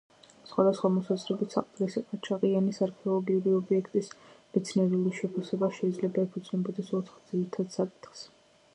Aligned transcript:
სხვადასხვა 0.51 0.89
მოსაზრებით, 0.93 1.51
საყდრისი-ყაჩაღიანის 1.55 2.79
არქეოლოგიური 2.87 3.53
ობიექტის 3.59 4.09
მეცნიერული 4.57 5.15
შეფასება 5.21 5.73
შეიძლება 5.81 6.27
ეფუძნებოდეს 6.29 6.93
ოთხ 7.03 7.23
ძირითადი 7.33 7.81
საკითხს. 7.81 8.29